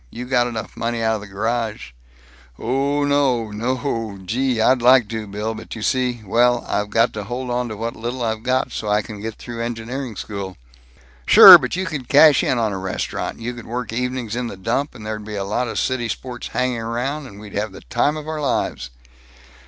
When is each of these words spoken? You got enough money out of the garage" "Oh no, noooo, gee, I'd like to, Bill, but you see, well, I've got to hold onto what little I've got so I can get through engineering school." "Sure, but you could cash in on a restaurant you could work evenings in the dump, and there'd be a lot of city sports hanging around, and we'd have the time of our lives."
You 0.09 0.25
got 0.25 0.47
enough 0.47 0.75
money 0.75 1.03
out 1.03 1.13
of 1.13 1.21
the 1.21 1.27
garage" 1.27 1.91
"Oh 2.57 3.03
no, 3.03 3.51
noooo, 3.53 4.25
gee, 4.25 4.59
I'd 4.59 4.81
like 4.81 5.07
to, 5.09 5.27
Bill, 5.27 5.53
but 5.53 5.75
you 5.75 5.83
see, 5.83 6.23
well, 6.25 6.65
I've 6.67 6.89
got 6.89 7.13
to 7.13 7.25
hold 7.25 7.51
onto 7.51 7.77
what 7.77 7.95
little 7.95 8.23
I've 8.23 8.41
got 8.41 8.71
so 8.71 8.89
I 8.89 9.03
can 9.03 9.21
get 9.21 9.35
through 9.35 9.61
engineering 9.61 10.15
school." 10.15 10.57
"Sure, 11.27 11.59
but 11.59 11.75
you 11.75 11.85
could 11.85 12.09
cash 12.09 12.43
in 12.43 12.57
on 12.57 12.73
a 12.73 12.79
restaurant 12.79 13.41
you 13.41 13.53
could 13.53 13.67
work 13.67 13.93
evenings 13.93 14.35
in 14.35 14.47
the 14.47 14.57
dump, 14.57 14.95
and 14.95 15.05
there'd 15.05 15.23
be 15.23 15.35
a 15.35 15.43
lot 15.43 15.67
of 15.67 15.77
city 15.77 16.09
sports 16.09 16.47
hanging 16.47 16.81
around, 16.81 17.27
and 17.27 17.39
we'd 17.39 17.53
have 17.53 17.71
the 17.71 17.81
time 17.81 18.17
of 18.17 18.27
our 18.27 18.41
lives." 18.41 18.89